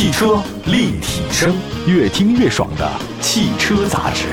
[0.00, 1.54] 汽车立体声，
[1.86, 4.28] 越听越爽的汽车杂志。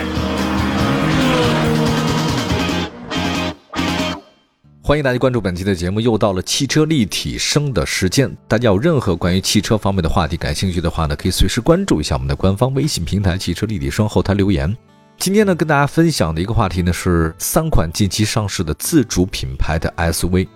[4.82, 8.34] 欢迎大家关注本期的节目，又到了汽车立体声的时间。
[8.48, 14.74] 大家有任何关于汽车方面的话题感兴趣的话呢，可以随时关注一下我们的官方微信平台“汽车立体声”后台留言。
[15.18, 20.48] 今天呢，跟大家分享的一个话题呢，是三款近期上市的自主品牌的 SUV。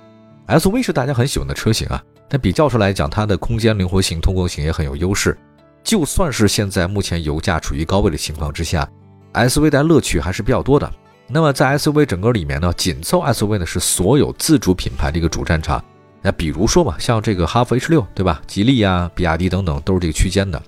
[0.48, 5.38] SUV 是大家很喜欢的车型啊，但比较出来讲，它的空间灵活性、通过性也很有优势。
[5.84, 8.90] 就算是现在目前油价处于高位的情况之下
[9.34, 10.90] ，SUV 的乐趣还是比较多的。
[11.28, 15.84] 那么在 SUV 整个里面呢，紧凑 SUV 呢是所有自主品牌的一个主战场。
[16.22, 18.42] 那比如说嘛，像这个哈弗 H 六，对吧？
[18.48, 20.62] 吉利呀、比亚迪等等都是这个区间的。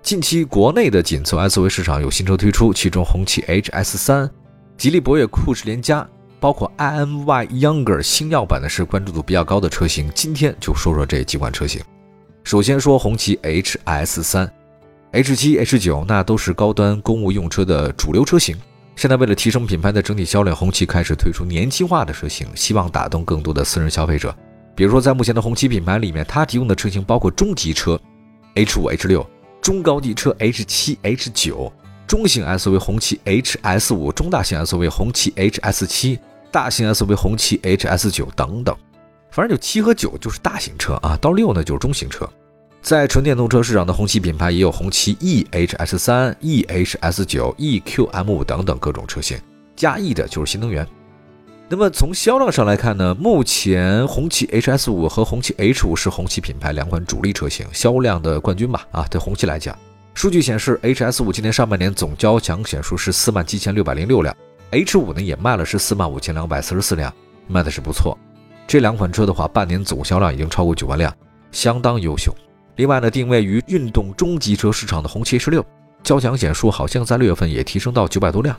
[0.00, 4.30] 近期国内的紧凑 SUV 市场有新车推出，其中红旗 HS 三、
[4.78, 6.08] 吉利博越酷驰联加，
[6.42, 10.10] 包括 IMY Younger 星耀版的是关注度比较高的车型。
[10.12, 11.80] 今天就说说这几款车型。
[12.42, 14.52] 首先说红旗 HS 三、
[15.12, 18.56] H 七、H 九，那都是高端公务用车的主流车型。
[18.96, 24.34] 现在为了提升品牌的整体销量，红旗开始推出年轻化的车型，希望打动更多的私人消费者。
[24.74, 27.96] 比如说，在目前的红旗品牌里面，它提供的车型包括中级车
[28.54, 29.24] H 五、H 六，
[29.60, 31.72] 中高级车 H 七、H 九，
[32.04, 36.18] 中型 SUV 红旗 HS 五，中大型 SUV 红旗 HS 七，
[36.52, 38.76] 大型 SUV 红旗 HS 九等等。
[39.30, 42.28] 反正就七和九就是大型车啊，到六呢就是中型车。
[42.82, 49.38] 在纯电动车市场的红旗品牌也有红旗 EHS 三、EHS 九、EQM 五等等各种车型，
[49.74, 50.86] 加 E 的就是新能源。
[51.68, 58.86] 那么从销量上来看呢，目前红旗 HS 五和红旗 H 五是红旗品牌两款主力车型，销量的冠军吧？
[58.90, 59.74] 啊，对红旗来讲，
[60.12, 64.36] 数据显示 HS 五今年上半年总交强险数是四万七千六百零六辆
[64.72, 67.12] ，H 五呢也卖了是四万五千两百四十四辆，
[67.46, 68.18] 卖的是不错。
[68.66, 71.14] 这两款车的话，半年总销量已经超过九万辆，
[71.50, 72.34] 相当优秀。
[72.76, 75.64] 另外呢，定位于运动中级车市场的红旗 H 六
[76.02, 78.56] 交强险数好像在六月份也提升到九百多辆，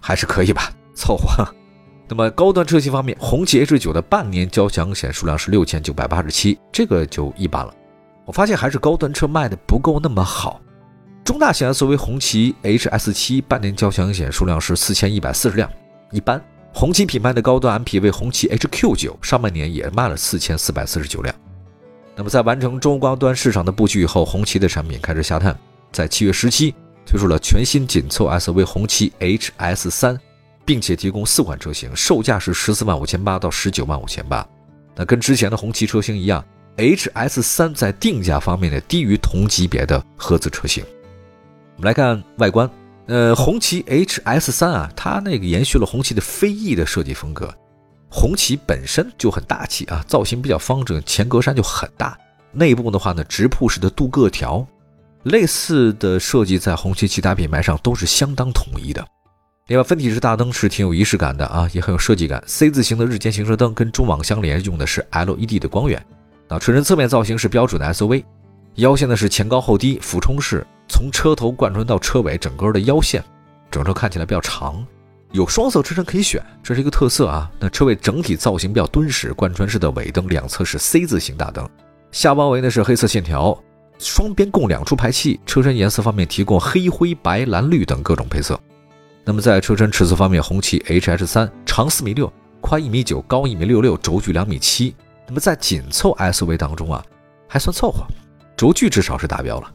[0.00, 1.46] 还是可以吧，凑合。
[2.08, 7.74] 那么高端车型方面，红旗 H 九的半年交强险数量是六千九百八十七，这个就一般了。
[8.24, 10.60] 我发现还是高端车卖的不够那么好。
[11.26, 15.68] 中大型 SUV 红旗 HS 七半年交强险数量是四千一百四十辆，
[16.12, 16.40] 一般。
[16.72, 21.34] 红旗品牌的高端 MPV 红旗 HQ 九上半年也卖了四千四百四十九辆。
[22.14, 25.58] 那么，在完成中高端市场的布局以后，红旗的产品开始下探。
[25.90, 26.72] 在七月十七
[27.04, 30.16] 推出了全新紧凑 SUV 红旗 HS 三，
[30.64, 34.46] 并且提供四款车型，售价是十四万五千八到十九万五千八。
[34.94, 36.44] 那跟之前的红旗车型一样
[36.76, 40.84] ，HS 三在定价方面呢低于同级别的合资车型。
[41.76, 42.68] 我们来看外观，
[43.06, 47.52] 呃，红旗 HS 三啊，它那个延续了红旗的飞翼的设计风格。
[48.08, 52.16] 红旗本身就很大气啊，造型比较方正，前格栅就很大。
[52.50, 54.66] 内部的话呢，直瀑式的镀铬条，
[55.24, 59.06] 类似的设计在红旗其他品牌上都是相当统一的。
[59.66, 62.42] 另外，分体式大灯是挺有仪式感的啊，也很有设计感。
[62.46, 66.02] C 字形的日间行车灯跟中网相连，用的是 LED 的光源。
[66.48, 68.24] 那车身侧面造型是标准的 SUV，
[68.76, 73.22] 腰线呢是前高后低俯冲式，从车头贯穿到车尾，整个的腰线，
[73.70, 74.82] 整车看起来比较长。
[75.30, 77.50] 有双色车身可以选，这是一个特色啊。
[77.60, 81.68] 那车尾整体造型比较敦实，贯穿式的尾灯两侧是 C 字形大灯，
[82.12, 83.62] 下包围呢是黑色线条，
[83.98, 85.38] 双边共两处排气。
[85.44, 88.58] 车身颜色方面提供黑灰白蓝绿等各种配色。
[89.22, 92.32] 那么在车身尺寸方面，红旗 HH 三长四米六，
[92.62, 94.96] 宽一米九，高一米六六，轴距两米七。
[95.26, 97.04] 那么在紧凑 SUV 当中啊，
[97.46, 98.06] 还算凑合，
[98.56, 99.70] 轴距至少是达标了。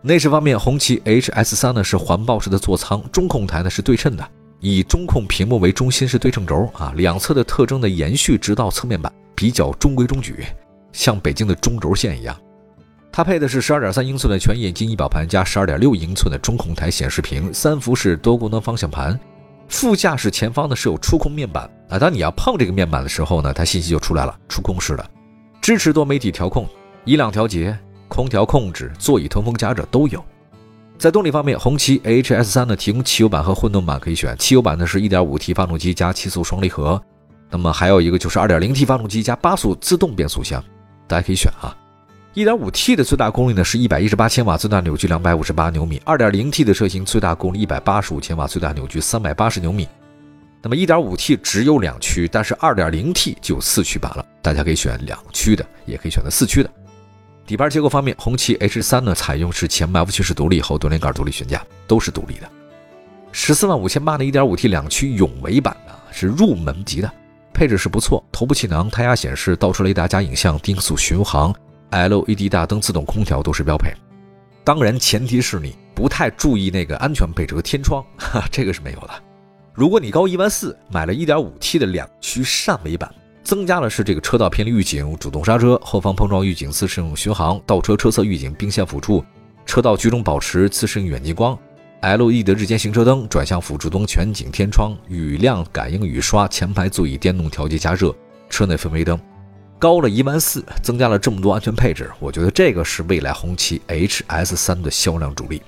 [0.00, 4.28] 内饰方面，红旗 HS 三呢是环抱式的座舱，中控台呢是对称的。
[4.60, 10.46] 以中控屏幕为中心是对称轴啊，两侧的特征的延续直到侧面板，比较中规中矩，
[10.92, 12.36] 像北京的中轴线一样。
[13.10, 19.18] 它配的是十二点三英寸的全液晶仪表盘加十二点六英寸的中控台显示屏，三幅式多功能方向盘。
[19.68, 25.04] 副驾驶前方呢是有触控面板啊，当你要碰这个面板的时候呢，它信息就出来了，触控式的，
[25.60, 26.66] 支持多媒体调控、
[27.04, 27.76] 音量调节、
[28.08, 30.24] 空调控制、座椅通风加热都有。
[30.98, 34.36] 在动力方面，红旗 HS 三呢提供汽油版和混动版可以选。
[34.36, 37.00] 汽油版呢是 1.5T 发动机加七速双离合，
[37.50, 40.60] 那么还有一个就是 2.0T 发动机加八速自动变速箱，
[41.06, 41.76] 大家可以选啊。
[42.34, 49.86] 1.5T 的最大功率呢是118千瓦，最大扭矩258牛米；2.0T 的车型最大功率185千瓦，最大扭矩380牛米。
[50.60, 56.70] 那么 1.5T 只有两驱，但是 2.0T 就有四驱版了，大家可以选两驱的，也可以选择四驱的。
[57.48, 62.46] 底盘结构方面，红旗 H 三呢采用是前麦弗逊式独立，后多连杆独立悬架，都是独立的。
[63.32, 67.10] 十四万五千八的 1.5T 两驱永维版的是入门级的，
[67.54, 71.50] 配置是不错，头部气囊、胎压显示、倒车雷达加影像、定速巡航、
[71.90, 73.94] LED 大灯、自动空调都是标配。
[74.62, 79.10] 当然前提是你不太注意那个安全配置和天窗，哈， 这个是没有的。
[79.72, 83.10] 如果你高一万四，买了 1.5T 的两驱汕尾版，
[83.48, 89.24] 增加的是这个车道偏离预警、主动刹车、后方碰撞预警、自适应巡航、倒车车侧预警、并线辅助、
[89.64, 91.58] 车道居中保持、自适应远近光。
[92.02, 98.14] LED 的日间行车灯、转向辅助灯、全景天窗、雨量感应雨刷、前排座椅电动调节加热、
[98.50, 99.18] 车内氛围灯，
[99.78, 105.62] 高了一万四，增加了这么多安全配置，我觉得这个是未来红旗 HS 三的销量主力。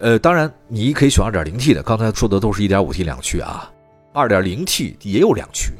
[0.00, 3.72] 呃，当然你可以选 2.0T 的，刚才说的都是一点五 T 两驱啊
[4.12, 5.72] ，2.0T 也有两驱，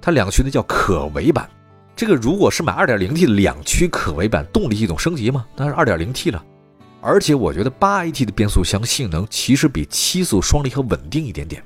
[0.00, 1.48] 它两驱的叫可维版。
[1.94, 5.44] 这个如果是买 2.0T 的两驱可维版，动力系统升级吗？
[5.56, 6.44] 那是 2.0T 了。
[7.02, 11.62] 而且我觉得八 AT 的变速箱性能其实比七速双离合稳定一点点。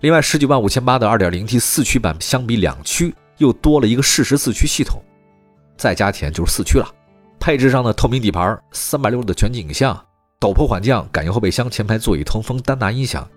[0.00, 5.02] 另外，十九万五千八的二点零 T 四驱版相比两驱又多了一个适时四驱系统，
[5.76, 6.88] 再加钱就是四驱了。
[7.38, 9.94] 配置上的透明底盘、三百六十度的全景影像、
[10.40, 13.28] 陡坡缓降、感应后备箱、前排座椅通风、丹拿音响，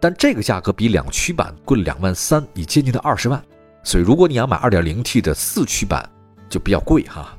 [0.00, 3.42] 但这个价格比两驱版贵了两万三，已接近了二十万。
[3.88, 6.06] 所以，如果你要买二点零 T 的四驱版，
[6.50, 7.34] 就比较贵哈。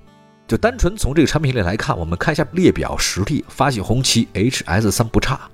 [0.48, 5.48] 就单纯从这个产品力来看，我们看一下列表实力，发现红旗 HS 三不差，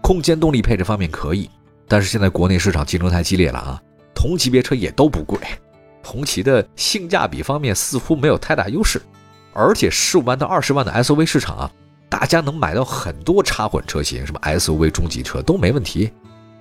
[0.00, 1.50] 空间动力配置方面可以，
[1.88, 3.82] 但是现在国内市场竞争太激烈了啊，
[4.14, 5.36] 同级别车也都不贵，
[6.04, 9.02] 红旗的性价比方面似乎没有太大优势，
[9.52, 11.70] 而且十五万到二十万的 SUV 市场啊，
[12.08, 16.12] 大家能买到很多插混车型，什么 SUV 中级车都没问题，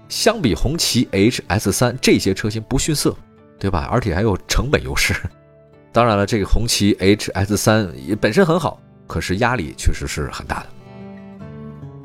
[0.10, 3.16] 相比红旗 HS 三这些车型不逊色，
[3.60, 3.88] 对吧？
[3.92, 5.14] 而且还有成本优势。
[5.92, 10.66] 当然了，这个红旗 HS 三也本身很好，可是压力确实是很大的。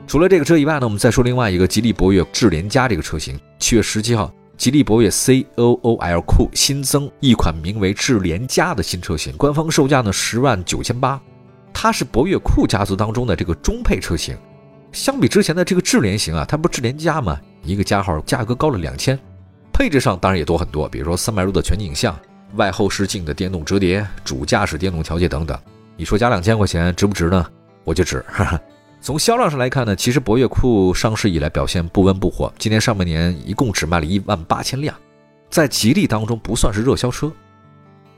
[0.07, 3.39] 除了这个车以外呢，我们再说另外一个吉利博越智联家这个车型。
[3.59, 11.21] 七月十七号，吉利博越 COOL 酷新增一款名为智联家的新车型，官方售价呢十万九千八。
[11.73, 14.37] 它是博越酷家族当中的这个中配车型，
[14.91, 17.41] 相比之前的这个智联型啊，它不智联家吗？
[17.63, 19.17] 一个加号，价格高了两千，
[19.73, 22.19] 配置上当然也多很多，比如说三百度的全景影像。
[22.57, 25.57] 外后视镜的电动折叠、主驾驶电动调节等等，
[25.97, 27.47] 你说加两千块钱值不值呢？
[27.85, 28.25] 我就值。
[28.29, 28.61] 哈 哈
[29.01, 34.93] 从销量上来看呢，其实博越酷上市以来表现不温不火，今年上半年一共只卖了一万八千辆，
[35.49, 37.33] 在吉利当中不算是热销车。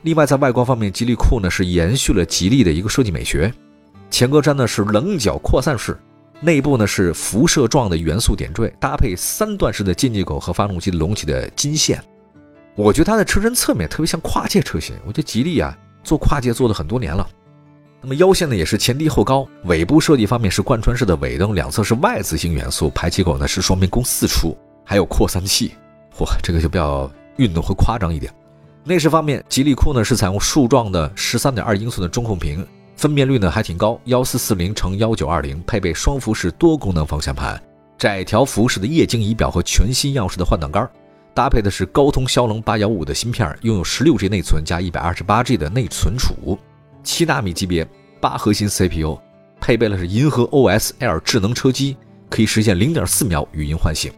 [0.01, 3.53] 另外在外观方面，吉利酷呢是延续了吉利的一个设计美学，
[4.11, 5.97] 前格栅呢是棱角扩散式，
[6.43, 12.03] 内部呢是辐射状的元素点缀，搭配三段式的进气口和发动机隆起的金线。
[12.75, 17.25] 我觉得它的车身侧面特别像跨界车型，我觉得吉利啊做跨界做了很多年了。
[18.01, 25.73] 那么腰线呢也是前低后高，尾部设计方面是贯穿式的尾灯，两侧是 Y 字形元素，排气口呢是双边共四出，还有扩散器。
[26.19, 28.35] 嚯，这个就比较运动和夸张一点。
[28.83, 32.67] 内饰方面，吉利酷呢是采用竖状的十三点二英寸的中控屏，
[33.03, 37.61] 分辨率呢还挺高，幺四四零乘幺九二零，配备双辐式多功能方向盘，
[37.99, 40.89] 窄条幅式的液晶仪表和全新样式的换挡杆。
[41.35, 46.57] 搭配的是高通骁龙八幺五的芯片，拥有十六 G 内存加一百二十八 G 的内存储，
[47.03, 47.85] 七纳米级别，
[48.21, 49.19] 八核心 CPU，
[49.61, 51.97] 配备了是银河 OS L 智能车机，
[52.31, 54.13] 可以实现零点四秒语音唤醒。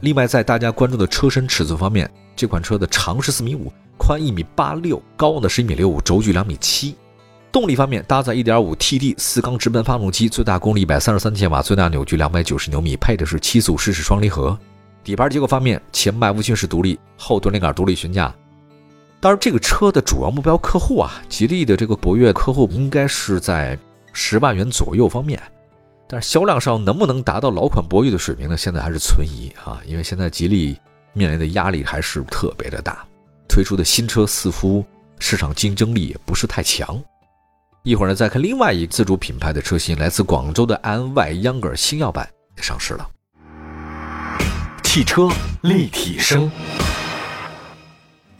[0.00, 6.96] 另外，在大家关注的车身尺寸方面，这款车的长是四米五，宽一米八六，高呢是一米六五，轴距两米七。
[7.56, 14.58] 动力方面，搭载一点五 TD 四缸直喷发动机，最大功率一百三十三千瓦，最大扭矩两百九十牛米，配的是七速湿式双离合。
[15.02, 18.30] 底盘结构方面，前麦弗逊式独立，后多连杆独立悬架。
[19.20, 23.78] 当然，这个车的主要目标客户啊，吉利的这个博越客户应该是在
[24.12, 25.40] 十万元左右方面。
[26.06, 28.54] 但是销量上能不能达到老款博越的水平呢？
[28.54, 30.78] 现在还是存疑啊，因为现在吉利
[31.14, 33.06] 面临的压力还是特别的大，
[33.48, 34.84] 推出的新车似乎
[35.18, 37.02] 市场竞争力也不是太强。
[37.86, 43.08] 一会儿呢，再看另外一自主品牌的车型，来自广州的 iNY Younger 星耀版也上市了。
[44.82, 45.28] 汽车
[45.62, 46.50] 立体声，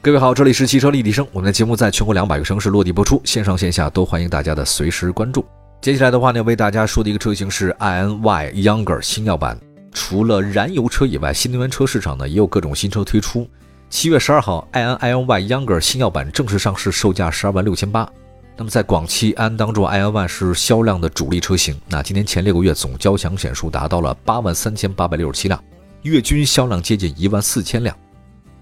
[0.02, 1.24] 各位好，这里是汽车立体声。
[1.30, 5.46] 我们的节目在全国两百个城市落地播出，线上线下都欢迎大家的随时关注。
[5.80, 9.56] 接下来的话呢，为大家说的一个车型是 iNY Younger 星耀版。
[9.92, 13.48] 除了燃油车以外，新能源车市场呢也有各种新车推出。
[13.90, 18.10] 七月十二号，iNY Younger 星耀版正式上市，售价十二万六千八。
[18.58, 21.78] 那么在广汽安当中，iNY 是销量的主力车型。
[21.88, 25.62] 那今年前六个月总交强险数达到了八万三千八百六十七辆。
[26.02, 27.94] 月均销量接近一万四千辆，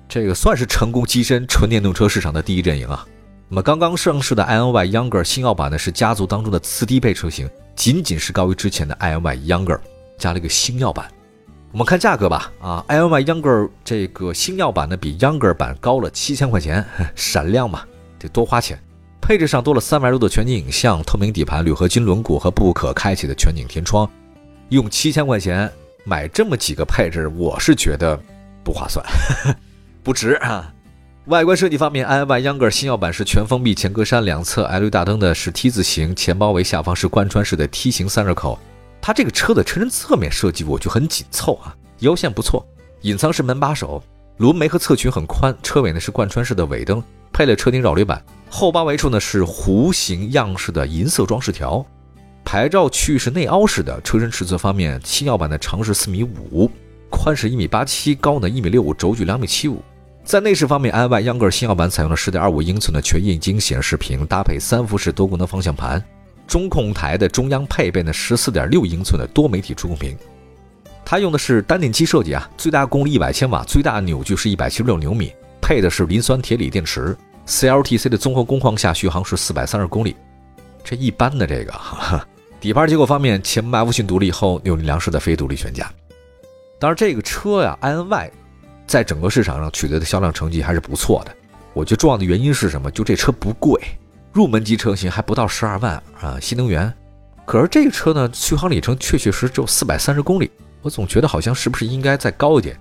[0.08, 3.06] 这个算是成功跻身纯电动车市场的第一阵营啊。
[3.48, 9.78] 那么刚刚上市的 iNY Younger 新奥版呢，是家族当中的次低配车型，仅仅是高于之前的 iNY Younger，
[10.18, 11.06] 加了一个星耀版。
[11.70, 16.84] 我们看价格吧，啊，iNY Younger 这个星耀版呢比 Younger 版高了七千块钱，
[17.14, 17.84] 闪亮嘛，
[18.18, 18.80] 得多花钱。
[19.26, 24.06] 配置上多了三百多的全景影像、透明底盘、铝合金轮毂和不可开启的全景天窗。
[24.68, 25.72] 用七千块钱
[26.04, 28.20] 买这么几个配置，我是觉得
[28.62, 29.02] 不划算，
[30.04, 30.70] 不值啊。
[31.28, 38.58] 外观设计方面，iY Younger 新耀版是全封闭前格栅，两侧 LED 大灯的是 T 字形，前包围下方是贯穿式的梯形散热口。
[39.00, 42.62] 它这个车的车身侧面设计我就很紧凑啊，腰线不错。
[43.00, 44.04] 隐藏式门把手，
[44.36, 45.56] 轮眉和侧裙很宽。
[45.62, 47.02] 车尾呢是贯穿式的尾灯，
[47.32, 48.22] 配了车顶扰流板。
[48.56, 51.84] 后包围处呢是弧形样式的银色装饰条。
[52.44, 54.00] 牌照区域是内凹式的。
[54.02, 56.70] 车身尺寸方面，新耀版的长是四米五，
[57.10, 59.82] 宽是一米八七，高呢一米六五，轴距两米七五。
[60.22, 66.00] 在内饰方面，iY Younger 新耀版采用了10.25英寸的全液晶显示屏，搭配三辐式多功能方向盘。
[66.46, 70.16] 中控台的中央配备呢14.6英寸的多媒体触控屏。
[71.04, 77.16] 它用的是单电机设计啊，最大功率100千瓦，最大扭矩是176牛米，配的是磷酸铁锂电池。
[77.46, 80.16] CLTC 的综合工况下续航是430公里。
[80.82, 82.28] 这一般的这个，哈哈。
[82.60, 85.92] 底盘结构方面，前麦弗逊独立，后扭力梁式的非独立悬架。
[86.78, 88.30] 当然，这个车呀，iNY。
[88.86, 91.34] 在整个市场上取得的销量成绩还是不错的。
[91.72, 92.90] 我觉得重要的原因是什么？
[92.90, 93.80] 就这车不贵，
[94.32, 96.92] 入门级车型还不到十二万啊，新能源。
[97.46, 100.50] 可是这个车呢，续航里程确确实只有四百三十公里，
[100.82, 102.78] 我总觉得好像是不是应该再高一点？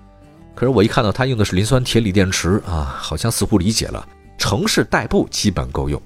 [0.54, 4.06] 可是我一看到它用的是磷酸铁锂电池啊，好像似乎理解了，
[4.38, 6.00] 城市代步基本够用。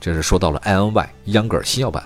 [0.00, 2.04] 这是说到了 iNY Younger 新耀版。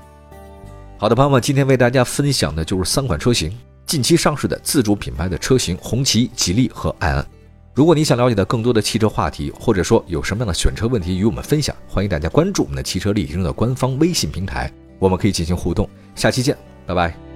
[0.98, 3.56] 好的，朋友们，今天为大家分享的就是三款车型。
[3.86, 7.26] 近期上市的自主品牌的车型，红旗、吉利和埃安。
[7.74, 15.88] 如果你想了解的更多的汽车话题，或者说有什么样的选车问题与我们分享，欢迎大家关注我们的汽车立体声的官方微信平台，我们可以进行互动。
[16.14, 17.27] 下期见，拜拜。